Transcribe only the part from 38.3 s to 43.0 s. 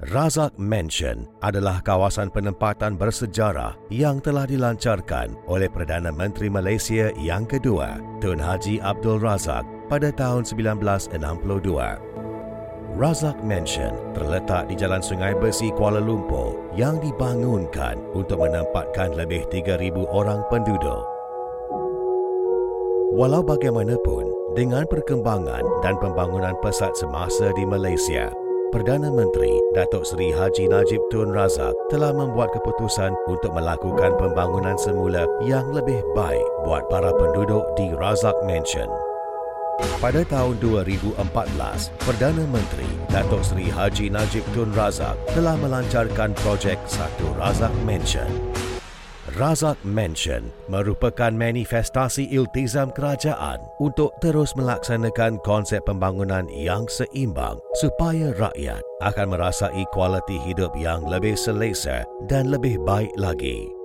Mansion. Pada tahun 2014, Perdana Menteri